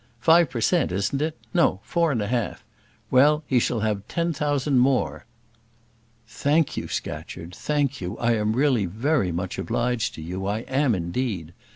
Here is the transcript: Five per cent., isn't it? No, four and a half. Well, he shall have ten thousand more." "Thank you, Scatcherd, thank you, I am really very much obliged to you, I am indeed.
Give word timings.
Five 0.19 0.49
per 0.49 0.61
cent., 0.61 0.91
isn't 0.91 1.21
it? 1.21 1.37
No, 1.53 1.79
four 1.83 2.11
and 2.11 2.23
a 2.23 2.27
half. 2.27 2.65
Well, 3.11 3.43
he 3.45 3.59
shall 3.59 3.81
have 3.81 4.07
ten 4.07 4.33
thousand 4.33 4.79
more." 4.79 5.25
"Thank 6.25 6.75
you, 6.75 6.87
Scatcherd, 6.87 7.53
thank 7.53 8.01
you, 8.01 8.17
I 8.17 8.33
am 8.33 8.53
really 8.53 8.87
very 8.87 9.31
much 9.31 9.59
obliged 9.59 10.15
to 10.15 10.21
you, 10.23 10.47
I 10.47 10.61
am 10.61 10.95
indeed. 10.95 11.53